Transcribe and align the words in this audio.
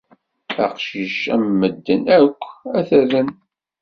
Aqcic 0.63 1.17
am 1.33 1.43
wa 1.47 1.55
medden 1.59 2.03
akk 2.19 2.41
ad 2.77 2.85
t-ren. 2.89 3.29